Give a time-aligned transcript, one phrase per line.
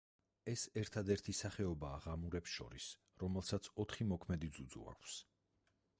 [0.53, 2.89] ეს ერთადერთი სახეობაა ღამურებს შორის,
[3.25, 5.23] რომელსაც ოთხი მოქმედი ძუძუ აქვს.